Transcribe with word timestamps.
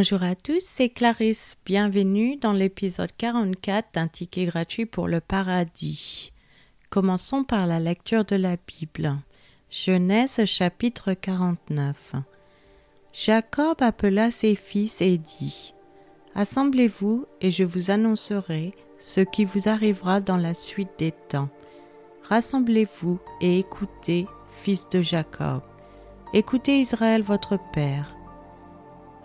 Bonjour 0.00 0.22
à 0.22 0.36
tous, 0.36 0.60
c'est 0.60 0.90
Clarisse. 0.90 1.56
Bienvenue 1.66 2.36
dans 2.36 2.52
l'épisode 2.52 3.10
44 3.18 3.94
d'un 3.94 4.06
ticket 4.06 4.44
gratuit 4.44 4.86
pour 4.86 5.08
le 5.08 5.18
paradis. 5.20 6.32
Commençons 6.88 7.42
par 7.42 7.66
la 7.66 7.80
lecture 7.80 8.24
de 8.24 8.36
la 8.36 8.54
Bible. 8.64 9.16
Genèse 9.72 10.44
chapitre 10.44 11.14
49. 11.14 12.12
Jacob 13.12 13.82
appela 13.82 14.30
ses 14.30 14.54
fils 14.54 15.00
et 15.00 15.18
dit 15.18 15.74
Assemblez-vous 16.36 17.26
et 17.40 17.50
je 17.50 17.64
vous 17.64 17.90
annoncerai 17.90 18.74
ce 19.00 19.22
qui 19.22 19.44
vous 19.44 19.68
arrivera 19.68 20.20
dans 20.20 20.36
la 20.36 20.54
suite 20.54 20.96
des 21.00 21.10
temps. 21.10 21.48
Rassemblez-vous 22.28 23.18
et 23.40 23.58
écoutez, 23.58 24.28
fils 24.52 24.88
de 24.90 25.02
Jacob. 25.02 25.62
Écoutez 26.32 26.78
Israël 26.78 27.22
votre 27.22 27.58
père. 27.72 28.14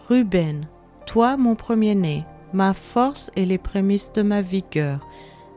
Ruben, 0.10 0.68
toi 1.06 1.38
mon 1.38 1.56
premier-né, 1.56 2.26
ma 2.52 2.74
force 2.74 3.32
et 3.38 3.46
les 3.46 3.58
prémices 3.58 4.12
de 4.12 4.22
ma 4.22 4.42
vigueur, 4.42 5.08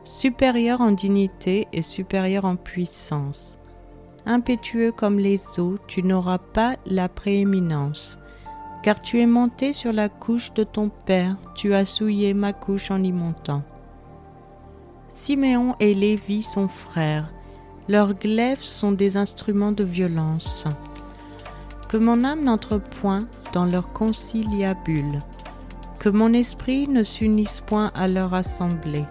supérieur 0.05 0.79
en 0.79 0.91
dignité 0.91 1.67
et 1.73 1.81
supérieur 1.81 2.45
en 2.45 2.55
puissance. 2.55 3.59
Impétueux 4.25 4.93
comme 4.93 5.19
les 5.19 5.59
eaux, 5.59 5.77
tu 5.87 6.01
n'auras 6.01 6.37
pas 6.37 6.77
la 6.85 7.09
prééminence, 7.09 8.19
car 8.83 9.01
tu 9.01 9.19
es 9.19 9.25
monté 9.25 9.73
sur 9.73 9.91
la 9.91 10.07
couche 10.07 10.53
de 10.53 10.63
ton 10.63 10.89
père, 10.89 11.35
tu 11.53 11.73
as 11.73 11.83
souillé 11.83 12.33
ma 12.33 12.53
couche 12.53 12.89
en 12.89 13.03
y 13.03 13.11
montant. 13.11 13.63
Siméon 15.09 15.75
et 15.81 15.93
Lévi 15.93 16.41
sont 16.41 16.69
frères, 16.69 17.33
leurs 17.89 18.13
glaives 18.13 18.63
sont 18.63 18.93
des 18.93 19.17
instruments 19.17 19.73
de 19.73 19.83
violence. 19.83 20.67
Que 21.89 21.97
mon 21.97 22.23
âme 22.23 22.43
n'entre 22.43 22.77
point 22.77 23.19
dans 23.53 23.65
leur 23.65 23.91
conciliabule, 23.93 25.19
que 25.99 26.09
mon 26.09 26.33
esprit 26.33 26.87
ne 26.87 27.03
s'unisse 27.03 27.61
point 27.61 27.91
à 27.95 28.07
leur 28.07 28.33
assemblée. 28.33 29.05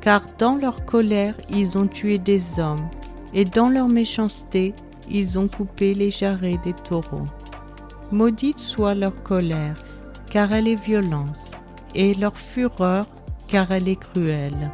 Car 0.00 0.22
dans 0.38 0.56
leur 0.56 0.84
colère 0.84 1.34
ils 1.48 1.78
ont 1.78 1.86
tué 1.86 2.18
des 2.18 2.60
hommes, 2.60 2.88
et 3.32 3.44
dans 3.44 3.68
leur 3.68 3.88
méchanceté 3.88 4.74
ils 5.10 5.38
ont 5.38 5.48
coupé 5.48 5.94
les 5.94 6.10
jarrets 6.10 6.60
des 6.62 6.74
taureaux. 6.74 7.26
Maudite 8.12 8.58
soit 8.60 8.94
leur 8.94 9.22
colère, 9.22 9.76
car 10.30 10.52
elle 10.52 10.68
est 10.68 10.82
violence, 10.82 11.50
et 11.94 12.14
leur 12.14 12.36
fureur, 12.36 13.06
car 13.48 13.70
elle 13.72 13.88
est 13.88 14.00
cruelle. 14.00 14.70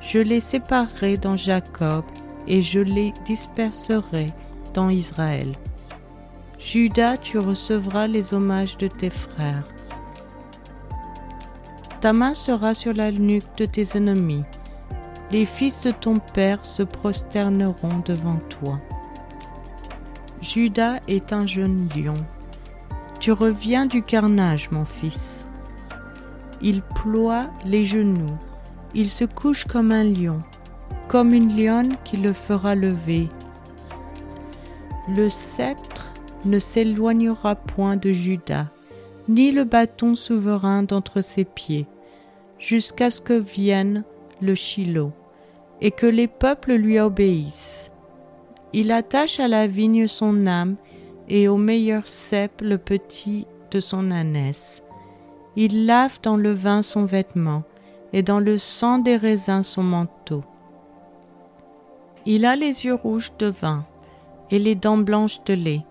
Je 0.00 0.18
les 0.18 0.40
séparerai 0.40 1.16
dans 1.16 1.36
Jacob, 1.36 2.04
et 2.48 2.62
je 2.62 2.80
les 2.80 3.12
disperserai 3.24 4.26
dans 4.74 4.88
Israël. 4.90 5.54
Judas, 6.64 7.16
tu 7.16 7.38
recevras 7.38 8.06
les 8.06 8.34
hommages 8.34 8.78
de 8.78 8.86
tes 8.86 9.10
frères. 9.10 9.64
Ta 12.00 12.12
main 12.12 12.34
sera 12.34 12.72
sur 12.72 12.92
la 12.92 13.10
nuque 13.10 13.56
de 13.56 13.66
tes 13.66 13.96
ennemis. 13.96 14.44
Les 15.32 15.44
fils 15.44 15.82
de 15.82 15.90
ton 15.90 16.18
père 16.18 16.64
se 16.64 16.84
prosterneront 16.84 17.98
devant 18.04 18.38
toi. 18.48 18.78
Judas 20.40 21.00
est 21.08 21.32
un 21.32 21.46
jeune 21.46 21.88
lion. 21.96 22.14
Tu 23.18 23.32
reviens 23.32 23.86
du 23.86 24.04
carnage, 24.04 24.70
mon 24.70 24.84
fils. 24.84 25.44
Il 26.60 26.82
ploie 26.82 27.50
les 27.64 27.84
genoux. 27.84 28.38
Il 28.94 29.10
se 29.10 29.24
couche 29.24 29.64
comme 29.64 29.90
un 29.90 30.04
lion, 30.04 30.38
comme 31.08 31.34
une 31.34 31.56
lionne 31.56 31.96
qui 32.04 32.18
le 32.18 32.32
fera 32.32 32.76
lever. 32.76 33.28
Le 35.16 35.28
sceptre 35.28 36.01
ne 36.44 36.58
s'éloignera 36.58 37.54
point 37.54 37.96
de 37.96 38.12
Judas, 38.12 38.66
ni 39.28 39.52
le 39.52 39.64
bâton 39.64 40.14
souverain 40.14 40.82
d'entre 40.82 41.20
ses 41.20 41.44
pieds, 41.44 41.86
jusqu'à 42.58 43.10
ce 43.10 43.20
que 43.20 43.34
vienne 43.34 44.04
le 44.40 44.54
Shiloh, 44.54 45.12
et 45.80 45.90
que 45.90 46.06
les 46.06 46.28
peuples 46.28 46.74
lui 46.74 46.98
obéissent. 46.98 47.90
Il 48.72 48.90
attache 48.92 49.40
à 49.40 49.48
la 49.48 49.66
vigne 49.66 50.06
son 50.06 50.46
âme, 50.46 50.76
et 51.28 51.48
au 51.48 51.56
meilleur 51.56 52.08
cep 52.08 52.60
le 52.62 52.78
petit 52.78 53.46
de 53.70 53.80
son 53.80 54.10
ânesse. 54.10 54.82
Il 55.56 55.86
lave 55.86 56.18
dans 56.22 56.36
le 56.36 56.52
vin 56.52 56.82
son 56.82 57.04
vêtement, 57.04 57.62
et 58.12 58.22
dans 58.22 58.40
le 58.40 58.58
sang 58.58 58.98
des 58.98 59.16
raisins 59.16 59.62
son 59.62 59.82
manteau. 59.82 60.44
Il 62.26 62.44
a 62.44 62.56
les 62.56 62.84
yeux 62.84 62.94
rouges 62.94 63.32
de 63.38 63.46
vin, 63.46 63.84
et 64.50 64.58
les 64.58 64.74
dents 64.74 64.98
blanches 64.98 65.42
de 65.44 65.54
lait. 65.54 65.84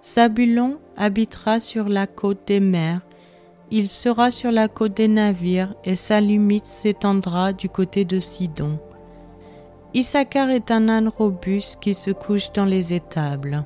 Sabulon 0.00 0.78
habitera 0.96 1.60
sur 1.60 1.88
la 1.88 2.06
côte 2.06 2.46
des 2.46 2.60
mers, 2.60 3.00
il 3.70 3.88
sera 3.88 4.30
sur 4.30 4.50
la 4.50 4.68
côte 4.68 4.96
des 4.96 5.08
navires, 5.08 5.74
et 5.84 5.96
sa 5.96 6.20
limite 6.20 6.66
s'étendra 6.66 7.52
du 7.52 7.68
côté 7.68 8.04
de 8.04 8.18
Sidon. 8.18 8.78
Issachar 9.94 10.50
est 10.50 10.70
un 10.70 10.88
âne 10.88 11.08
robuste 11.08 11.80
qui 11.80 11.94
se 11.94 12.10
couche 12.10 12.52
dans 12.52 12.64
les 12.64 12.94
étables. 12.94 13.64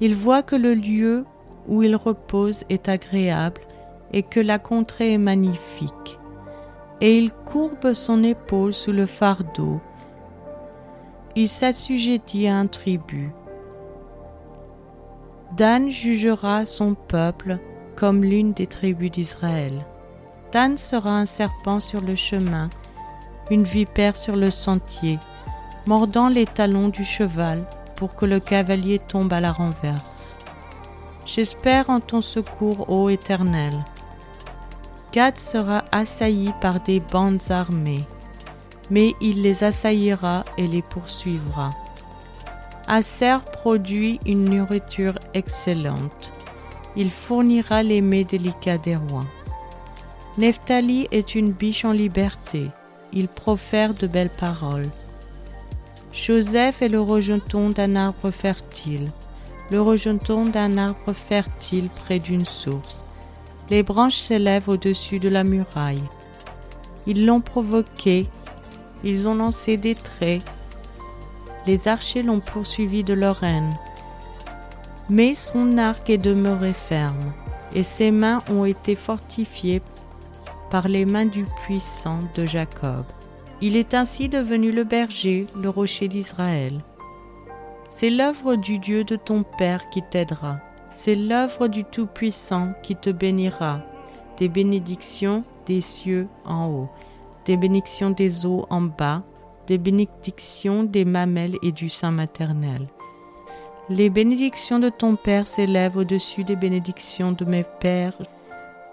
Il 0.00 0.14
voit 0.14 0.42
que 0.42 0.56
le 0.56 0.74
lieu 0.74 1.24
où 1.66 1.82
il 1.82 1.94
repose 1.96 2.64
est 2.68 2.88
agréable 2.88 3.60
et 4.12 4.22
que 4.22 4.40
la 4.40 4.58
contrée 4.58 5.12
est 5.12 5.18
magnifique. 5.18 6.18
Et 7.00 7.18
il 7.18 7.32
courbe 7.32 7.92
son 7.92 8.22
épaule 8.24 8.72
sous 8.72 8.92
le 8.92 9.06
fardeau. 9.06 9.80
Il 11.36 11.48
s'assujettit 11.48 12.48
à 12.48 12.56
un 12.56 12.66
tribut. 12.66 13.30
Dan 15.58 15.90
jugera 15.90 16.64
son 16.66 16.94
peuple 16.94 17.58
comme 17.96 18.22
l'une 18.22 18.52
des 18.52 18.68
tribus 18.68 19.10
d'Israël. 19.10 19.84
Dan 20.52 20.76
sera 20.76 21.18
un 21.18 21.26
serpent 21.26 21.80
sur 21.80 22.00
le 22.00 22.14
chemin, 22.14 22.70
une 23.50 23.64
vipère 23.64 24.16
sur 24.16 24.36
le 24.36 24.52
sentier, 24.52 25.18
mordant 25.84 26.28
les 26.28 26.46
talons 26.46 26.90
du 26.90 27.04
cheval 27.04 27.66
pour 27.96 28.14
que 28.14 28.24
le 28.24 28.38
cavalier 28.38 29.00
tombe 29.00 29.32
à 29.32 29.40
la 29.40 29.50
renverse. 29.50 30.36
J'espère 31.26 31.90
en 31.90 31.98
ton 31.98 32.20
secours, 32.20 32.88
ô 32.88 33.08
Éternel. 33.08 33.74
Gad 35.10 35.38
sera 35.38 35.82
assailli 35.90 36.52
par 36.60 36.78
des 36.78 37.00
bandes 37.00 37.50
armées, 37.50 38.06
mais 38.92 39.16
il 39.20 39.42
les 39.42 39.64
assaillira 39.64 40.44
et 40.56 40.68
les 40.68 40.82
poursuivra. 40.82 41.70
Acer 42.90 43.36
produit 43.52 44.18
une 44.24 44.46
nourriture 44.46 45.18
excellente. 45.34 46.32
Il 46.96 47.10
fournira 47.10 47.82
les 47.82 48.00
mets 48.00 48.24
délicats 48.24 48.78
des 48.78 48.96
rois. 48.96 49.26
Nephtali 50.38 51.06
est 51.10 51.34
une 51.34 51.52
biche 51.52 51.84
en 51.84 51.92
liberté. 51.92 52.70
Il 53.12 53.28
profère 53.28 53.92
de 53.92 54.06
belles 54.06 54.30
paroles. 54.30 54.88
Joseph 56.14 56.80
est 56.80 56.88
le 56.88 57.02
rejeton 57.02 57.68
d'un 57.68 57.94
arbre 57.94 58.30
fertile, 58.30 59.12
le 59.70 59.82
rejeton 59.82 60.46
d'un 60.46 60.78
arbre 60.78 61.12
fertile 61.12 61.90
près 61.90 62.18
d'une 62.18 62.46
source. 62.46 63.04
Les 63.68 63.82
branches 63.82 64.16
s'élèvent 64.16 64.70
au-dessus 64.70 65.18
de 65.18 65.28
la 65.28 65.44
muraille. 65.44 66.02
Ils 67.06 67.26
l'ont 67.26 67.42
provoqué, 67.42 68.28
ils 69.04 69.28
ont 69.28 69.34
lancé 69.34 69.76
des 69.76 69.94
traits, 69.94 70.42
les 71.66 71.88
archers 71.88 72.22
l'ont 72.22 72.40
poursuivi 72.40 73.04
de 73.04 73.14
leur 73.14 73.42
haine. 73.44 73.70
Mais 75.10 75.34
son 75.34 75.78
arc 75.78 76.10
est 76.10 76.18
demeuré 76.18 76.72
ferme, 76.72 77.32
et 77.74 77.82
ses 77.82 78.10
mains 78.10 78.42
ont 78.50 78.64
été 78.64 78.94
fortifiées 78.94 79.82
par 80.70 80.88
les 80.88 81.06
mains 81.06 81.26
du 81.26 81.46
puissant 81.64 82.20
de 82.36 82.46
Jacob. 82.46 83.04
Il 83.60 83.76
est 83.76 83.94
ainsi 83.94 84.28
devenu 84.28 84.70
le 84.70 84.84
berger, 84.84 85.46
le 85.56 85.68
rocher 85.68 86.08
d'Israël. 86.08 86.80
C'est 87.88 88.10
l'œuvre 88.10 88.54
du 88.54 88.78
Dieu 88.78 89.02
de 89.04 89.16
ton 89.16 89.42
Père 89.42 89.88
qui 89.88 90.02
t'aidera. 90.02 90.58
C'est 90.90 91.14
l'œuvre 91.14 91.68
du 91.68 91.84
Tout-Puissant 91.84 92.72
qui 92.82 92.96
te 92.96 93.10
bénira. 93.10 93.80
Des 94.36 94.48
bénédictions 94.48 95.42
des 95.66 95.80
cieux 95.80 96.28
en 96.44 96.66
haut, 96.66 96.88
des 97.44 97.56
bénédictions 97.56 98.10
des 98.10 98.46
eaux 98.46 98.66
en 98.70 98.80
bas, 98.80 99.22
des 99.68 99.78
bénédictions 99.78 100.82
des 100.82 101.04
mamelles 101.04 101.58
et 101.62 101.72
du 101.72 101.90
sein 101.90 102.10
maternel. 102.10 102.88
Les 103.90 104.08
bénédictions 104.08 104.78
de 104.78 104.88
ton 104.88 105.14
Père 105.14 105.46
s'élèvent 105.46 105.98
au-dessus 105.98 106.42
des 106.42 106.56
bénédictions 106.56 107.32
de 107.32 107.44
mes 107.44 107.64
pères 107.78 108.18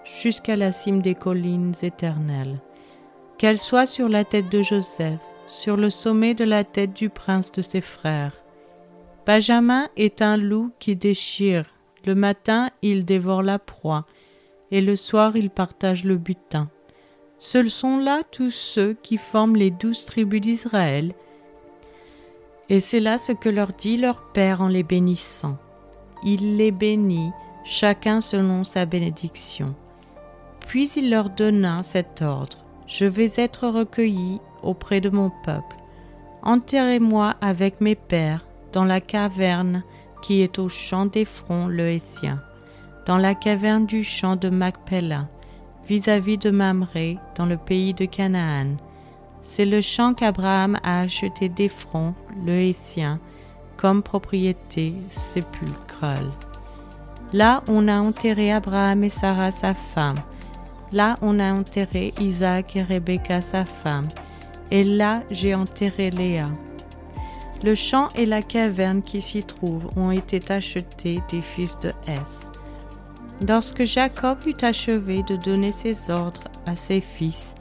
jusqu'à 0.04 0.54
la 0.54 0.72
cime 0.72 1.00
des 1.00 1.14
collines 1.14 1.74
éternelles. 1.82 2.60
Qu'elles 3.38 3.58
soient 3.58 3.86
sur 3.86 4.08
la 4.08 4.24
tête 4.24 4.50
de 4.50 4.62
Joseph, 4.62 5.20
sur 5.46 5.76
le 5.76 5.90
sommet 5.90 6.34
de 6.34 6.44
la 6.44 6.62
tête 6.62 6.92
du 6.92 7.08
prince 7.08 7.52
de 7.52 7.62
ses 7.62 7.80
frères. 7.80 8.32
Benjamin 9.26 9.88
est 9.96 10.22
un 10.22 10.36
loup 10.36 10.72
qui 10.78 10.94
déchire. 10.94 11.64
Le 12.04 12.14
matin, 12.14 12.70
il 12.82 13.04
dévore 13.04 13.42
la 13.42 13.58
proie, 13.58 14.04
et 14.70 14.80
le 14.80 14.94
soir, 14.94 15.36
il 15.36 15.50
partage 15.50 16.04
le 16.04 16.16
butin. 16.16 16.68
Ce 17.38 17.68
sont 17.68 17.98
là 17.98 18.22
tous 18.30 18.50
ceux 18.50 18.94
qui 19.02 19.18
forment 19.18 19.56
les 19.56 19.70
douze 19.70 20.04
tribus 20.04 20.40
d'Israël. 20.40 21.12
Et 22.68 22.80
c'est 22.80 23.00
là 23.00 23.18
ce 23.18 23.32
que 23.32 23.48
leur 23.48 23.72
dit 23.72 23.96
leur 23.96 24.22
Père 24.32 24.60
en 24.60 24.68
les 24.68 24.82
bénissant. 24.82 25.58
Il 26.24 26.56
les 26.56 26.70
bénit 26.70 27.30
chacun 27.64 28.20
selon 28.20 28.64
sa 28.64 28.86
bénédiction. 28.86 29.74
Puis 30.66 30.88
il 30.96 31.10
leur 31.10 31.30
donna 31.30 31.82
cet 31.82 32.22
ordre. 32.22 32.64
Je 32.86 33.04
vais 33.04 33.32
être 33.36 33.68
recueilli 33.68 34.40
auprès 34.62 35.00
de 35.00 35.10
mon 35.10 35.30
peuple. 35.44 35.76
Enterrez-moi 36.42 37.34
avec 37.40 37.80
mes 37.80 37.96
pères 37.96 38.46
dans 38.72 38.84
la 38.84 39.00
caverne 39.00 39.82
qui 40.22 40.42
est 40.42 40.58
au 40.58 40.68
champ 40.68 41.06
d'Ephron 41.06 41.66
le 41.66 41.90
Hétien, 41.90 42.40
dans 43.04 43.18
la 43.18 43.34
caverne 43.34 43.86
du 43.86 44.02
champ 44.02 44.36
de 44.36 44.48
Macpella, 44.48 45.28
vis-à-vis 45.86 46.38
de 46.38 46.50
Mamré, 46.50 47.18
dans 47.36 47.46
le 47.46 47.56
pays 47.56 47.94
de 47.94 48.04
Canaan. 48.04 48.76
C'est 49.42 49.64
le 49.64 49.80
champ 49.80 50.14
qu'Abraham 50.14 50.78
a 50.82 51.00
acheté 51.00 51.48
d'Ephron 51.48 52.14
le 52.44 52.60
Hétien 52.60 53.20
comme 53.76 54.02
propriété 54.02 54.94
sépulcrale. 55.08 56.30
Là, 57.32 57.62
on 57.68 57.88
a 57.88 57.98
enterré 57.98 58.52
Abraham 58.52 59.04
et 59.04 59.08
Sarah, 59.08 59.50
sa 59.50 59.74
femme. 59.74 60.18
Là, 60.92 61.16
on 61.20 61.38
a 61.38 61.52
enterré 61.52 62.14
Isaac 62.20 62.76
et 62.76 62.82
Rebecca, 62.82 63.40
sa 63.40 63.64
femme. 63.64 64.06
Et 64.70 64.84
là, 64.84 65.22
j'ai 65.30 65.54
enterré 65.54 66.10
Léa. 66.10 66.48
Le 67.62 67.74
champ 67.74 68.08
et 68.14 68.26
la 68.26 68.42
caverne 68.42 69.02
qui 69.02 69.20
s'y 69.20 69.42
trouvent 69.42 69.88
ont 69.96 70.10
été 70.10 70.40
achetés 70.50 71.20
des 71.30 71.40
fils 71.40 71.78
de 71.80 71.90
Hès. 72.06 72.55
Lorsque 73.46 73.84
Jacob 73.84 74.38
eut 74.46 74.56
achevé 74.62 75.22
de 75.22 75.36
donner 75.36 75.72
ses 75.72 76.10
ordres 76.10 76.48
à 76.64 76.74
ses 76.74 77.00
fils, 77.00 77.54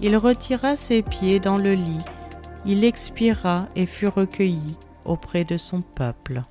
il 0.00 0.16
retira 0.16 0.76
ses 0.76 1.02
pieds 1.02 1.40
dans 1.40 1.56
le 1.56 1.74
lit, 1.74 2.04
il 2.64 2.84
expira 2.84 3.68
et 3.74 3.86
fut 3.86 4.06
recueilli 4.06 4.76
auprès 5.04 5.44
de 5.44 5.56
son 5.56 5.82
peuple. 5.82 6.42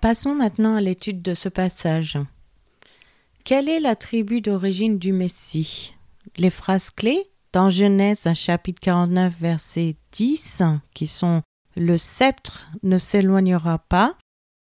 Passons 0.00 0.34
maintenant 0.34 0.76
à 0.76 0.80
l'étude 0.80 1.22
de 1.22 1.34
ce 1.34 1.48
passage. 1.48 2.18
Quelle 3.44 3.68
est 3.68 3.80
la 3.80 3.96
tribu 3.96 4.40
d'origine 4.40 4.98
du 4.98 5.12
Messie? 5.12 5.94
Les 6.36 6.50
phrases 6.50 6.90
clés 6.90 7.30
dans 7.52 7.70
Genèse 7.70 8.28
chapitre 8.34 8.80
49 8.80 9.34
verset 9.40 9.96
10 10.12 10.62
qui 10.94 11.06
sont 11.06 11.42
le 11.74 11.96
sceptre 11.96 12.70
ne 12.82 12.98
s'éloignera 12.98 13.78
pas, 13.78 14.16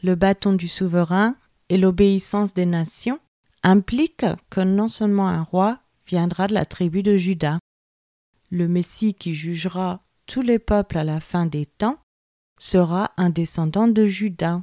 le 0.03 0.15
bâton 0.15 0.53
du 0.53 0.69
souverain 0.69 1.37
et 1.69 1.79
l'obéissance 1.79 2.55
des 2.55 2.67
nations 2.67 3.19
impliquent 3.63 4.27
que 4.51 4.61
non 4.61 4.89
seulement 4.89 5.29
un 5.29 5.43
roi 5.43 5.81
viendra 6.07 6.47
de 6.47 6.55
la 6.55 6.65
tribu 6.65 7.03
de 7.03 7.17
Juda, 7.17 7.59
le 8.51 8.69
Messie 8.69 9.15
qui 9.15 9.35
jugera 9.35 10.03
tous 10.27 10.43
les 10.43 10.59
peuples 10.59 10.99
à 10.99 11.05
la 11.05 11.21
fin 11.21 11.47
des 11.47 11.67
temps 11.67 11.99
sera 12.59 13.13
un 13.17 13.31
descendant 13.31 13.89
de 13.89 14.07
Juda. 14.07 14.63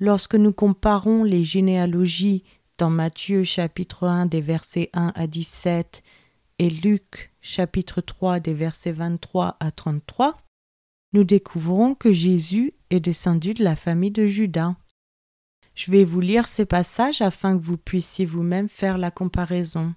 Lorsque 0.00 0.34
nous 0.34 0.52
comparons 0.52 1.22
les 1.22 1.44
généalogies 1.44 2.44
dans 2.78 2.90
Matthieu 2.90 3.44
chapitre 3.44 4.08
1 4.08 4.26
des 4.26 4.40
versets 4.40 4.90
1 4.92 5.12
à 5.14 5.26
17 5.26 6.02
et 6.58 6.70
Luc 6.70 7.32
chapitre 7.40 8.00
3 8.00 8.40
des 8.40 8.54
versets 8.54 8.92
23 8.92 9.56
à 9.60 9.70
33, 9.70 10.36
nous 11.12 11.24
découvrons 11.24 11.94
que 11.94 12.12
Jésus 12.12 12.74
est 12.90 13.00
descendu 13.00 13.54
de 13.54 13.62
la 13.62 13.76
famille 13.76 14.10
de 14.10 14.26
Judas. 14.26 14.74
Je 15.74 15.90
vais 15.90 16.04
vous 16.04 16.20
lire 16.20 16.46
ces 16.46 16.66
passages 16.66 17.22
afin 17.22 17.56
que 17.56 17.62
vous 17.62 17.78
puissiez 17.78 18.26
vous-même 18.26 18.68
faire 18.68 18.98
la 18.98 19.10
comparaison. 19.10 19.94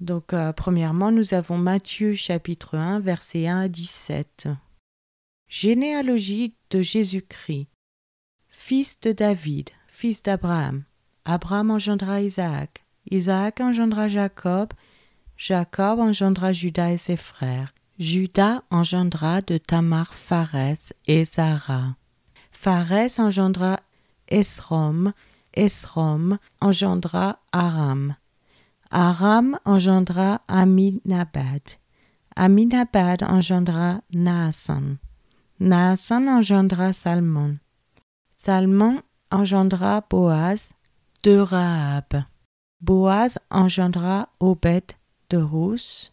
Donc, 0.00 0.32
euh, 0.32 0.52
premièrement, 0.52 1.12
nous 1.12 1.34
avons 1.34 1.58
Matthieu 1.58 2.14
chapitre 2.14 2.76
1, 2.76 3.00
versets 3.00 3.46
1 3.46 3.60
à 3.60 3.68
17. 3.68 4.48
Généalogie 5.48 6.54
de 6.70 6.80
Jésus-Christ. 6.80 7.68
Fils 8.48 9.00
de 9.00 9.12
David, 9.12 9.70
fils 9.86 10.22
d'Abraham. 10.22 10.84
Abraham 11.24 11.70
engendra 11.70 12.20
Isaac. 12.22 12.84
Isaac 13.10 13.60
engendra 13.60 14.08
Jacob. 14.08 14.72
Jacob 15.36 16.00
engendra 16.00 16.52
Judas 16.52 16.90
et 16.90 16.96
ses 16.96 17.16
frères. 17.16 17.74
Judas 17.98 18.62
engendra 18.70 19.42
de 19.42 19.58
Tamar 19.58 20.14
Pharès 20.14 20.94
et 21.06 21.24
Zara. 21.24 21.96
Pharès 22.50 23.18
engendra 23.18 23.80
Esrom. 24.30 25.12
Esrom 25.52 26.38
engendra 26.62 27.38
Aram. 27.52 28.14
Aram 28.90 29.58
engendra 29.66 30.40
Aminabad. 30.48 31.76
Aminabad 32.36 33.22
engendra 33.22 34.02
Naasson. 34.14 34.98
Naasson 35.58 36.28
engendra 36.28 36.92
Salmon. 36.92 37.60
Salmon 38.36 39.02
engendra 39.30 40.00
Boaz 40.08 40.72
de. 41.22 42.26
Boaz 42.80 43.38
engendra 43.50 44.28
Obed 44.38 44.94
de 45.28 45.36
Rousse. 45.36 46.10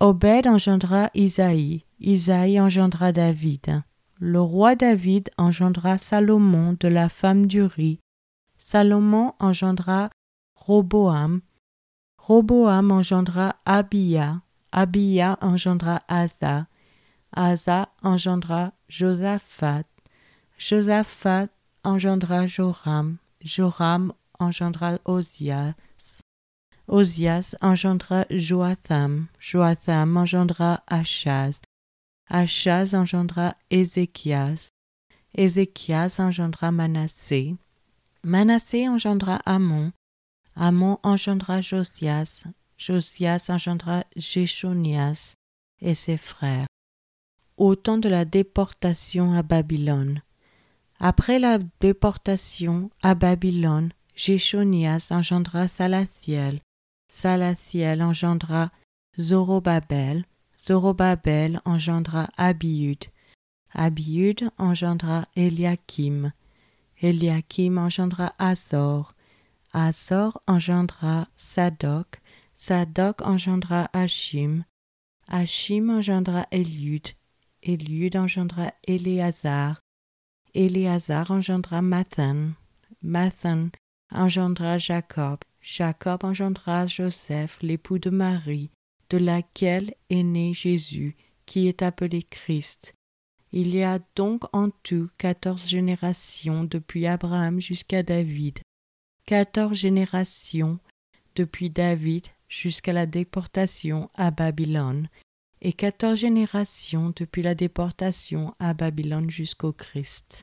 Obed 0.00 0.46
engendra 0.46 1.10
Isaïe. 1.14 1.84
Isaïe 2.00 2.56
engendra 2.58 3.12
David. 3.12 3.84
Le 4.18 4.40
roi 4.40 4.74
David 4.76 5.28
engendra 5.36 5.98
Salomon 5.98 6.74
de 6.80 6.88
la 6.88 7.10
femme 7.10 7.46
d'Uri. 7.46 8.00
Salomon 8.56 9.34
engendra 9.38 10.08
Roboam. 10.54 11.42
Roboam 12.18 12.92
engendra 12.92 13.56
Abia. 13.66 14.40
Abia 14.72 15.36
engendra 15.42 16.02
Asa. 16.08 16.66
Asa 17.30 17.88
engendra 18.02 18.72
Josaphat. 18.88 19.86
Josaphat 20.56 21.50
engendra 21.84 22.46
Joram. 22.46 23.18
Joram 23.42 24.14
engendra 24.40 24.98
Osias. 25.04 26.22
Osias 26.88 27.54
engendra 27.60 28.26
Joatham. 28.30 29.28
Joatham 29.38 30.16
engendra 30.16 30.82
Achaz. 30.86 31.60
Achaz 32.28 32.94
engendra 32.94 33.56
Ézéchias. 33.70 34.70
Ézéchias 35.34 36.18
engendra 36.18 36.72
Manassé. 36.72 37.56
Manassé 38.24 38.88
engendra 38.88 39.36
Amon. 39.46 39.92
Amon 40.56 40.98
engendra 41.04 41.60
Josias. 41.60 42.46
Josias 42.76 43.48
engendra 43.48 44.04
Jéchonias 44.16 45.34
et 45.80 45.94
ses 45.94 46.16
frères. 46.16 46.66
Au 47.56 47.76
temps 47.76 47.98
de 47.98 48.08
la 48.08 48.24
déportation 48.24 49.32
à 49.32 49.42
Babylone. 49.42 50.22
Après 50.98 51.38
la 51.38 51.58
déportation 51.80 52.90
à 53.02 53.14
Babylone, 53.14 53.92
Jéchonias 54.16 55.08
engendra 55.10 55.68
Salathiel. 55.68 56.60
Salathiel 57.08 58.02
engendra 58.02 58.72
Zorobabel. 59.18 60.26
Zorobabel 60.58 61.60
engendra 61.66 62.28
Abiud. 62.36 63.08
Abiud 63.74 64.50
engendra 64.58 65.26
Eliakim. 65.36 66.32
Eliakim 67.02 67.76
engendra 67.78 68.32
Azor. 68.38 69.14
Azor 69.74 70.32
engendra 70.48 71.28
Sadok. 71.36 72.18
Sadok 72.54 73.20
engendra 73.20 73.88
Achim. 73.92 74.64
Achim 75.28 75.90
engendra 75.90 76.46
Eliud. 76.50 77.14
Eliud 77.62 78.14
engendra 78.14 78.72
Éléazar. 78.88 79.78
Éléazar 80.54 81.30
engendra 81.30 81.82
Mathan. 81.82 82.56
Mathan 83.02 83.72
engendra 84.10 84.78
Jacob. 84.78 85.44
Jacob 85.60 86.24
engendra 86.24 86.86
Joseph, 86.86 87.58
l'époux 87.60 87.98
de 87.98 88.08
Marie, 88.08 88.70
de 89.10 89.18
laquelle 89.18 89.94
est 90.10 90.22
né 90.22 90.52
Jésus, 90.52 91.16
qui 91.46 91.68
est 91.68 91.82
appelé 91.82 92.22
Christ. 92.22 92.94
Il 93.52 93.74
y 93.74 93.82
a 93.82 94.00
donc 94.16 94.42
en 94.52 94.70
tout 94.82 95.08
quatorze 95.18 95.68
générations 95.68 96.64
depuis 96.64 97.06
Abraham 97.06 97.60
jusqu'à 97.60 98.02
David, 98.02 98.58
quatorze 99.24 99.78
générations 99.78 100.78
depuis 101.34 101.70
David 101.70 102.26
jusqu'à 102.48 102.92
la 102.92 103.06
déportation 103.06 104.10
à 104.14 104.30
Babylone, 104.30 105.08
et 105.62 105.72
quatorze 105.72 106.20
générations 106.20 107.12
depuis 107.16 107.42
la 107.42 107.54
déportation 107.54 108.54
à 108.58 108.74
Babylone 108.74 109.30
jusqu'au 109.30 109.72
Christ. 109.72 110.42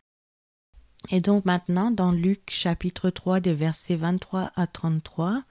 Et 1.12 1.20
donc 1.20 1.46
maintenant, 1.46 1.91
dans 1.91 2.12
Luc 2.12 2.50
chapitre 2.50 3.10
3 3.10 3.39
des 3.41 3.53
versets 3.53 3.96
23 3.96 4.51
à 4.55 4.67
33, 4.67 5.43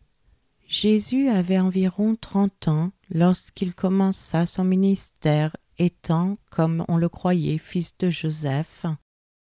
Jésus 0.67 1.29
avait 1.29 1.59
environ 1.59 2.17
trente 2.17 2.69
ans 2.69 2.93
lorsqu'il 3.11 3.75
commença 3.75 4.47
son 4.47 4.65
ministère, 4.65 5.57
étant, 5.79 6.39
comme 6.51 6.85
on 6.89 6.97
le 6.97 7.09
croyait, 7.09 7.59
fils 7.59 7.97
de 7.99 8.11
Joseph, 8.11 8.87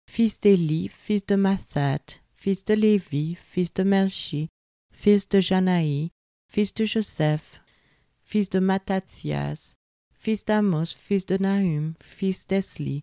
fils 0.08 0.40
d'Élie, 0.40 0.88
fils 0.88 1.26
de 1.26 1.35
Mathat, 1.35 2.20
fils 2.35 2.64
de 2.64 2.75
Lévi, 2.75 3.35
fils 3.35 3.73
de 3.75 3.82
Melchi, 3.82 4.49
fils 4.92 5.28
de 5.28 5.40
Janaï, 5.40 6.11
fils 6.49 6.73
de 6.75 6.85
Joseph, 6.85 7.61
fils 8.23 8.49
de 8.50 8.58
Mattathias, 8.58 9.76
fils 10.12 10.44
d'Amos, 10.44 10.94
fils 10.96 11.26
de 11.26 11.37
Nahum, 11.38 11.94
fils 12.00 12.46
d'Esli, 12.46 13.02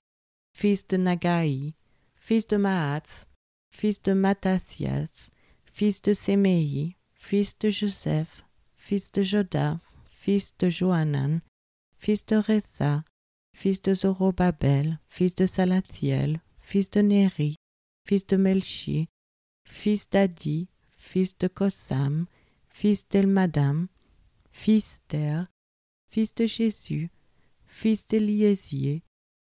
fils 0.53 0.87
de 0.87 0.97
Nagai, 0.97 1.73
fils 2.15 2.47
de 2.47 2.57
Maath, 2.57 3.27
fils 3.69 4.01
de 4.01 4.13
Mattathias, 4.13 5.29
fils 5.71 6.01
de 6.01 6.13
Séméi, 6.13 6.95
fils 7.23 7.57
de 7.57 7.69
Joseph, 7.69 8.43
fils 8.75 9.09
de 9.13 9.21
Joda, 9.21 9.79
fils 10.09 10.53
de 10.57 10.69
Johanan, 10.69 11.39
fils 11.97 12.25
de 12.25 12.35
Reza, 12.35 13.05
fils 13.55 13.81
de 13.81 13.93
Zorobabel, 13.93 14.99
fils 15.07 15.33
de 15.33 15.45
Salathiel, 15.45 16.41
fils 16.59 16.89
de 16.91 17.01
Néri, 17.01 17.55
fils 18.05 18.27
de 18.27 18.35
Melchi, 18.35 19.07
fils 19.65 20.09
d'Adi, 20.09 20.67
fils 20.97 21.37
de 21.37 21.47
Kosam, 21.47 22.27
fils 22.69 23.07
d'Elmadam, 23.07 23.87
fils 24.51 25.01
d'Er, 25.07 25.47
fils 26.09 26.35
de 26.35 26.45
Jésus, 26.45 27.09
fils 27.65 28.05
d'Eliésier, 28.05 29.01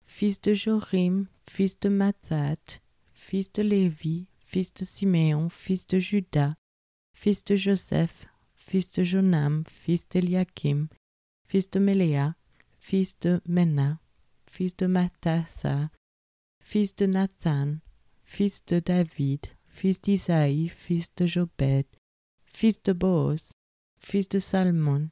fils 0.06 0.42
de 0.42 0.54
Jorim, 0.54 1.28
fils 1.50 1.80
de 1.80 1.88
Mathat, 1.88 2.82
fils 3.14 3.50
de 3.54 3.64
Lévi, 3.64 4.28
fils 4.46 4.74
de 4.74 4.84
Siméon, 4.84 5.48
fils 5.48 5.88
de 5.88 6.00
Judas, 6.00 6.54
fils 7.22 7.44
de 7.44 7.56
Joseph, 7.56 8.26
fils 8.56 8.92
de 8.94 9.04
Jonam, 9.04 9.64
fils 9.68 10.08
d'Eliakim, 10.10 10.88
fils 11.48 11.70
de 11.70 11.80
Méléa, 11.80 12.36
fils 12.80 13.16
de 13.20 13.40
Mena, 13.46 14.00
fils 14.48 14.76
de 14.76 14.88
Mathatha, 14.88 15.92
fils 16.64 16.96
de 16.96 17.06
Nathan, 17.06 17.78
fils 18.24 18.66
de 18.66 18.80
David, 18.80 19.46
fils 19.68 20.02
d'Isaïe, 20.02 20.68
fils 20.68 21.14
de 21.16 21.28
Jobed, 21.28 21.86
fils 22.44 22.82
de 22.82 22.92
Boaz, 22.92 23.52
fils 24.00 24.28
de 24.28 24.40
Salmon, 24.40 25.12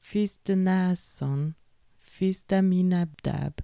fils 0.00 0.38
de 0.44 0.54
Naasson, 0.54 1.54
fils 1.98 2.46
d'Aminabdab, 2.46 3.54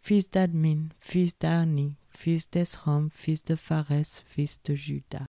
fils 0.00 0.30
d'Admin, 0.30 0.88
fils 0.98 1.38
d'Arni, 1.38 1.98
fils 2.08 2.48
d'Esrom, 2.48 3.10
fils 3.10 3.44
de 3.44 3.54
Phares, 3.54 4.22
fils 4.24 4.62
de 4.64 4.74
Judas. 4.74 5.26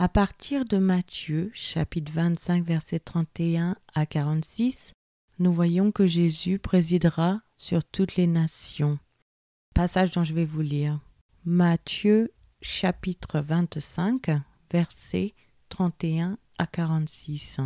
À 0.00 0.08
partir 0.08 0.64
de 0.64 0.78
Matthieu, 0.78 1.50
chapitre 1.54 2.12
25, 2.12 2.64
versets 2.64 3.00
31 3.00 3.74
à 3.96 4.06
46, 4.06 4.92
nous 5.40 5.52
voyons 5.52 5.90
que 5.90 6.06
Jésus 6.06 6.60
présidera 6.60 7.40
sur 7.56 7.82
toutes 7.82 8.14
les 8.14 8.28
nations. 8.28 9.00
Passage 9.74 10.12
dont 10.12 10.22
je 10.22 10.34
vais 10.34 10.44
vous 10.44 10.60
lire. 10.60 11.00
Matthieu, 11.44 12.32
chapitre 12.62 13.40
25, 13.40 14.30
versets 14.70 15.34
31 15.68 16.38
à 16.58 16.68
46. 16.68 17.58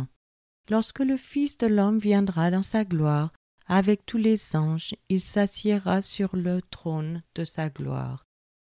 Lorsque 0.71 1.01
le 1.01 1.17
Fils 1.17 1.59
de 1.59 1.67
l'homme 1.67 1.99
viendra 1.99 2.49
dans 2.49 2.63
sa 2.63 2.83
gloire, 2.83 3.31
avec 3.67 4.07
tous 4.07 4.17
les 4.17 4.55
anges, 4.55 4.95
il 5.07 5.21
s'assiera 5.21 6.01
sur 6.01 6.35
le 6.35 6.63
trône 6.63 7.21
de 7.35 7.43
sa 7.43 7.69
gloire. 7.69 8.25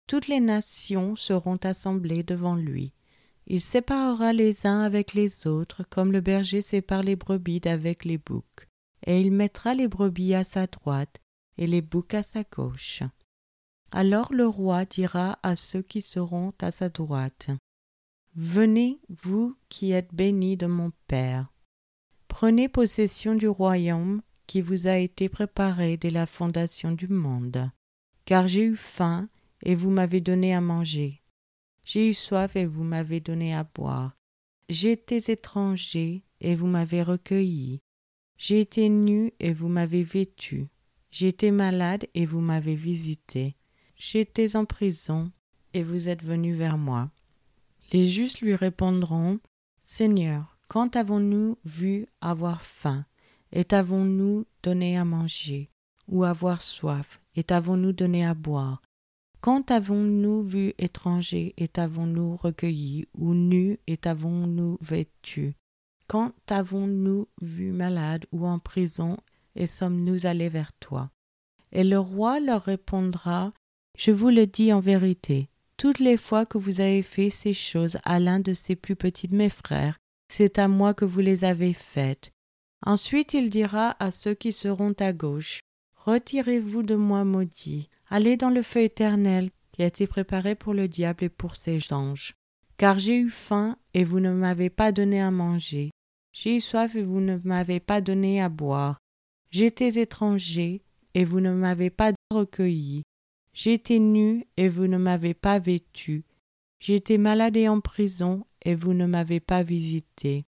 Toutes 0.05 0.27
les 0.27 0.41
nations 0.41 1.15
seront 1.15 1.57
assemblées 1.63 2.21
devant 2.21 2.55
lui. 2.55 2.93
Il 3.49 3.61
séparera 3.61 4.33
les 4.33 4.67
uns 4.67 4.81
avec 4.81 5.13
les 5.13 5.47
autres, 5.47 5.83
comme 5.89 6.11
le 6.11 6.19
berger 6.19 6.61
sépare 6.61 7.01
les 7.01 7.15
brebis 7.15 7.61
d'avec 7.61 8.03
les 8.03 8.17
boucs, 8.17 8.67
et 9.05 9.21
il 9.21 9.31
mettra 9.31 9.73
les 9.73 9.87
brebis 9.87 10.33
à 10.33 10.43
sa 10.43 10.67
droite 10.67 11.21
et 11.57 11.65
les 11.65 11.81
boucs 11.81 12.13
à 12.13 12.23
sa 12.23 12.43
gauche. 12.43 13.03
Alors 13.93 14.33
le 14.33 14.45
roi 14.45 14.83
dira 14.83 15.39
à 15.43 15.55
ceux 15.55 15.81
qui 15.81 16.01
seront 16.01 16.53
à 16.61 16.71
sa 16.71 16.89
droite 16.89 17.49
Venez, 18.35 18.99
vous 19.07 19.55
qui 19.69 19.91
êtes 19.91 20.13
bénis 20.13 20.57
de 20.57 20.67
mon 20.67 20.91
Père. 21.07 21.47
Prenez 22.27 22.67
possession 22.67 23.33
du 23.33 23.47
royaume 23.47 24.21
qui 24.45 24.61
vous 24.61 24.87
a 24.87 24.97
été 24.97 25.29
préparé 25.29 25.95
dès 25.95 26.09
la 26.09 26.25
fondation 26.25 26.91
du 26.91 27.07
monde. 27.07 27.71
Car 28.25 28.47
j'ai 28.47 28.65
eu 28.65 28.75
faim, 28.75 29.29
et 29.63 29.73
vous 29.73 29.89
m'avez 29.89 30.19
donné 30.19 30.53
à 30.53 30.61
manger. 30.61 31.23
J'ai 31.87 32.09
eu 32.09 32.13
soif, 32.13 32.57
et 32.57 32.65
vous 32.65 32.83
m'avez 32.83 33.21
donné 33.21 33.55
à 33.55 33.63
boire. 33.63 34.11
Été 34.67 35.31
étranger, 35.31 36.25
et 36.41 36.53
vous 36.53 36.67
m'avez 36.67 37.01
recueilli. 37.01 37.79
J'ai 38.37 38.59
été 38.59 38.89
nu, 38.89 39.31
et 39.39 39.53
vous 39.53 39.69
m'avez 39.69 40.03
vêtu. 40.03 40.67
Été 41.21 41.49
malade, 41.49 42.05
et 42.13 42.25
vous 42.25 42.41
m'avez 42.41 42.75
visité. 42.75 43.55
J'étais 43.95 44.57
en 44.57 44.65
prison, 44.65 45.31
et 45.73 45.81
vous 45.81 46.09
êtes 46.09 46.23
venu 46.25 46.53
vers 46.53 46.77
moi. 46.77 47.09
Les 47.93 48.05
justes 48.05 48.41
lui 48.41 48.55
répondront 48.55 49.39
Seigneur, 49.81 50.57
quand 50.67 50.97
avons-nous 50.97 51.57
vu 51.63 52.05
avoir 52.19 52.63
faim 52.63 53.05
et 53.53 53.63
t'avons-nous 53.63 54.45
donné 54.61 54.97
à 54.97 55.05
manger, 55.05 55.69
ou 56.09 56.25
avoir 56.25 56.61
soif, 56.61 57.21
et 57.37 57.45
t'avons-nous 57.45 57.93
donné 57.93 58.25
à 58.25 58.33
boire? 58.33 58.81
Quand 59.41 59.71
avons-nous 59.71 60.43
vu 60.43 60.73
étranger, 60.77 61.53
et 61.57 61.67
t'avons-nous 61.67 62.35
recueilli, 62.35 63.07
ou 63.13 63.33
nu, 63.33 63.79
et 63.87 63.97
t'avons-nous 63.97 64.77
vêtu? 64.81 65.55
Quand 66.07 66.33
avons-nous 66.49 67.27
vu 67.41 67.71
malade 67.71 68.25
ou 68.31 68.47
en 68.47 68.59
prison, 68.59 69.17
et 69.55 69.65
sommes-nous 69.65 70.25
allés 70.25 70.49
vers 70.49 70.73
toi? 70.73 71.11
Et 71.71 71.83
le 71.83 71.99
roi 71.99 72.39
leur 72.39 72.63
répondra 72.63 73.53
Je 73.97 74.11
vous 74.11 74.29
le 74.29 74.47
dis 74.47 74.71
en 74.73 74.79
vérité, 74.79 75.49
toutes 75.77 75.99
les 75.99 76.17
fois 76.17 76.45
que 76.45 76.57
vous 76.57 76.81
avez 76.81 77.03
fait 77.03 77.29
ces 77.29 77.53
choses 77.53 77.97
à 78.03 78.19
l'un 78.19 78.39
de 78.39 78.53
ces 78.53 78.75
plus 78.75 78.95
petits 78.95 79.27
de 79.27 79.35
mes 79.35 79.49
frères, 79.49 79.97
c'est 80.27 80.59
à 80.59 80.67
moi 80.67 80.93
que 80.93 81.05
vous 81.05 81.19
les 81.19 81.43
avez 81.43 81.73
faites. 81.73 82.31
Ensuite 82.85 83.33
il 83.33 83.49
dira 83.49 83.95
à 83.99 84.11
ceux 84.11 84.33
qui 84.33 84.51
seront 84.51 84.93
à 84.99 85.13
gauche 85.13 85.61
Retirez-vous 85.95 86.83
de 86.83 86.95
moi 86.95 87.25
maudits, 87.25 87.89
allez 88.09 88.37
dans 88.37 88.49
le 88.49 88.61
feu 88.61 88.81
éternel 88.81 89.51
qui 89.71 89.83
a 89.83 89.87
été 89.87 90.07
préparé 90.07 90.55
pour 90.55 90.73
le 90.73 90.87
diable 90.87 91.25
et 91.25 91.29
pour 91.29 91.55
ses 91.55 91.93
anges. 91.93 92.33
Car 92.77 92.99
j'ai 92.99 93.17
eu 93.17 93.29
faim 93.29 93.77
et 93.93 94.03
vous 94.03 94.19
ne 94.19 94.31
m'avez 94.31 94.69
pas 94.69 94.91
donné 94.91 95.21
à 95.21 95.31
manger. 95.31 95.91
J'ai 96.31 96.57
eu 96.57 96.59
soif 96.61 96.95
et 96.95 97.03
vous 97.03 97.19
ne 97.19 97.37
m'avez 97.43 97.79
pas 97.79 98.01
donné 98.01 98.41
à 98.41 98.49
boire. 98.49 98.97
J'étais 99.49 99.99
étranger 99.99 100.83
et 101.13 101.25
vous 101.25 101.39
ne 101.39 101.51
m'avez 101.51 101.89
pas 101.89 102.11
recueilli. 102.31 103.03
J'étais 103.53 103.99
nu 103.99 104.45
et 104.55 104.69
vous 104.69 104.87
ne 104.87 104.97
m'avez 104.97 105.33
pas 105.33 105.57
vêtu. 105.57 106.25
J'étais 106.79 107.17
malade 107.17 107.57
et 107.57 107.67
en 107.67 107.79
prison 107.79 108.45
et 108.63 108.75
vous 108.75 108.93
ne 108.93 109.07
m'avez 109.07 109.39
pas 109.39 109.63
visité. 109.63 110.45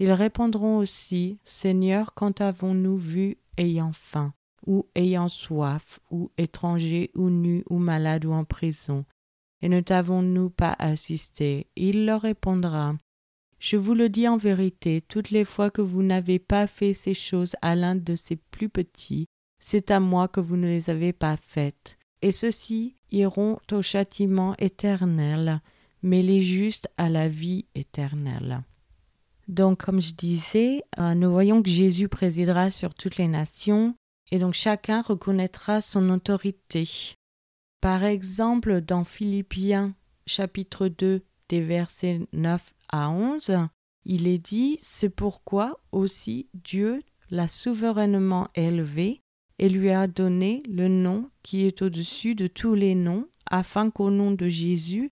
Ils 0.00 0.10
répondront 0.10 0.78
aussi 0.78 1.38
Seigneur, 1.44 2.14
quand 2.14 2.40
avons-nous 2.40 2.96
vu 2.96 3.36
ayant 3.58 3.92
faim, 3.92 4.34
ou 4.66 4.86
ayant 4.94 5.28
soif, 5.28 6.00
ou 6.10 6.30
étranger, 6.38 7.10
ou 7.14 7.30
nu, 7.30 7.64
ou 7.68 7.78
malade, 7.78 8.24
ou 8.24 8.32
en 8.32 8.44
prison, 8.44 9.04
et 9.62 9.68
ne 9.68 9.80
t'avons-nous 9.80 10.50
pas 10.50 10.74
assisté? 10.78 11.68
Il 11.76 12.04
leur 12.04 12.22
répondra 12.22 12.96
Je 13.58 13.76
vous 13.76 13.94
le 13.94 14.08
dis 14.08 14.26
en 14.26 14.36
vérité, 14.36 15.00
toutes 15.00 15.30
les 15.30 15.44
fois 15.44 15.70
que 15.70 15.82
vous 15.82 16.02
n'avez 16.02 16.40
pas 16.40 16.66
fait 16.66 16.92
ces 16.92 17.14
choses 17.14 17.54
à 17.62 17.76
l'un 17.76 17.94
de 17.94 18.16
ces 18.16 18.36
plus 18.36 18.68
petits, 18.68 19.26
c'est 19.60 19.92
à 19.92 20.00
moi 20.00 20.26
que 20.26 20.40
vous 20.40 20.56
ne 20.56 20.66
les 20.66 20.90
avez 20.90 21.12
pas 21.12 21.36
faites. 21.36 21.96
Et 22.20 22.32
ceux-ci 22.32 22.96
iront 23.12 23.58
au 23.70 23.82
châtiment 23.82 24.54
éternel, 24.58 25.60
mais 26.02 26.22
les 26.22 26.40
justes 26.40 26.88
à 26.96 27.08
la 27.08 27.28
vie 27.28 27.66
éternelle. 27.76 28.62
Donc, 29.46 29.84
comme 29.84 30.00
je 30.00 30.14
disais, 30.14 30.82
euh, 30.98 31.14
nous 31.14 31.30
voyons 31.30 31.62
que 31.62 31.68
Jésus 31.68 32.08
présidera 32.08 32.70
sur 32.70 32.94
toutes 32.94 33.16
les 33.16 33.28
nations 33.28 33.94
et 34.32 34.38
donc 34.38 34.54
chacun 34.54 35.02
reconnaîtra 35.02 35.82
son 35.82 36.08
autorité. 36.08 37.14
Par 37.82 38.02
exemple, 38.02 38.80
dans 38.80 39.04
Philippiens 39.04 39.94
chapitre 40.26 40.88
2 40.88 41.22
des 41.50 41.60
versets 41.60 42.20
9 42.32 42.74
à 42.88 43.10
11, 43.10 43.68
il 44.06 44.26
est 44.26 44.38
dit 44.38 44.78
C'est 44.80 45.10
pourquoi 45.10 45.78
aussi 45.92 46.48
Dieu 46.54 47.02
l'a 47.30 47.46
souverainement 47.46 48.48
élevé 48.54 49.20
et 49.58 49.68
lui 49.68 49.90
a 49.90 50.06
donné 50.06 50.62
le 50.66 50.88
nom 50.88 51.28
qui 51.42 51.66
est 51.66 51.82
au-dessus 51.82 52.34
de 52.34 52.46
tous 52.46 52.74
les 52.74 52.94
noms, 52.94 53.28
afin 53.50 53.90
qu'au 53.90 54.10
nom 54.10 54.30
de 54.30 54.48
Jésus, 54.48 55.10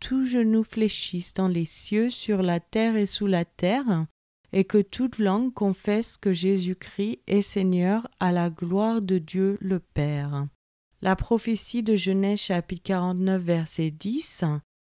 tout 0.00 0.24
genou 0.24 0.64
fléchisse 0.64 1.34
dans 1.34 1.48
les 1.48 1.66
cieux, 1.66 2.08
sur 2.08 2.40
la 2.40 2.60
terre 2.60 2.96
et 2.96 3.06
sous 3.06 3.26
la 3.26 3.44
terre, 3.44 4.06
et 4.54 4.64
que 4.64 4.78
toute 4.78 5.18
langue 5.18 5.52
confesse 5.52 6.16
que 6.16 6.32
Jésus-Christ 6.32 7.18
est 7.26 7.42
Seigneur 7.42 8.06
à 8.20 8.30
la 8.30 8.50
gloire 8.50 9.02
de 9.02 9.18
Dieu 9.18 9.58
le 9.60 9.80
Père. 9.80 10.46
La 11.02 11.16
prophétie 11.16 11.82
de 11.82 11.96
Genèse 11.96 12.38
chapitre 12.38 12.84
49 12.84 13.42
verset 13.42 13.90
10 13.90 14.44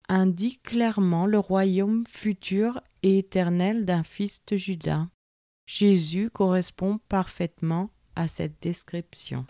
indique 0.10 0.62
clairement 0.62 1.26
le 1.26 1.40
royaume 1.40 2.04
futur 2.08 2.80
et 3.02 3.18
éternel 3.18 3.84
d'un 3.84 4.04
fils 4.04 4.46
de 4.46 4.56
Judas. 4.56 5.08
Jésus 5.66 6.30
correspond 6.30 7.00
parfaitement 7.10 7.90
à 8.16 8.28
cette 8.28 8.62
description. 8.62 9.48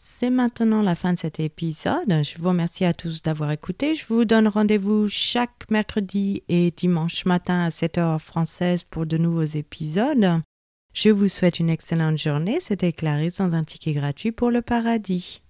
C'est 0.00 0.30
maintenant 0.30 0.80
la 0.80 0.94
fin 0.94 1.12
de 1.12 1.18
cet 1.18 1.40
épisode. 1.40 2.22
Je 2.22 2.38
vous 2.38 2.48
remercie 2.48 2.84
à 2.84 2.94
tous 2.94 3.20
d'avoir 3.20 3.50
écouté. 3.50 3.96
Je 3.96 4.06
vous 4.06 4.24
donne 4.24 4.46
rendez-vous 4.46 5.08
chaque 5.08 5.68
mercredi 5.70 6.44
et 6.48 6.70
dimanche 6.70 7.26
matin 7.26 7.64
à 7.64 7.70
7 7.70 7.98
heures 7.98 8.22
française 8.22 8.84
pour 8.84 9.06
de 9.06 9.18
nouveaux 9.18 9.42
épisodes. 9.42 10.40
Je 10.94 11.10
vous 11.10 11.28
souhaite 11.28 11.58
une 11.58 11.68
excellente 11.68 12.16
journée. 12.16 12.60
C'était 12.60 12.92
Clarisse 12.92 13.38
dans 13.38 13.54
un 13.54 13.64
ticket 13.64 13.92
gratuit 13.92 14.30
pour 14.30 14.52
le 14.52 14.62
paradis. 14.62 15.42